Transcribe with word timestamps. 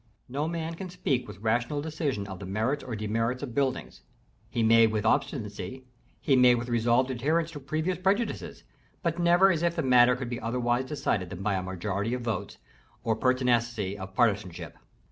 No 0.27 0.47
man 0.47 0.73
can 0.73 0.89
speak 0.89 1.27
with 1.27 1.37
rational 1.41 1.79
decision 1.79 2.25
of 2.25 2.39
the 2.39 2.45
merits 2.47 2.83
or 2.83 2.95
demerits 2.95 3.43
of 3.43 3.53
buildings: 3.53 4.01
he 4.49 4.63
may 4.63 4.87
with 4.87 5.05
obstinacy; 5.05 5.83
he 6.19 6.35
may 6.35 6.55
with 6.55 6.69
resolved 6.69 7.11
adherence 7.11 7.51
to 7.51 7.59
previous 7.59 7.99
prejudices; 7.99 8.63
but 9.03 9.19
never 9.19 9.51
as 9.51 9.61
if 9.61 9.75
the 9.75 9.83
matter 9.83 10.15
could 10.15 10.27
be 10.31 10.41
otherwise 10.41 10.85
decided 10.85 11.29
than 11.29 11.43
by 11.43 11.53
a 11.53 11.61
majority 11.61 12.15
of 12.15 12.23
votes, 12.23 12.57
or 13.03 13.15
pertinacity 13.15 13.95
of 13.95 14.15
partizanship. 14.15 14.75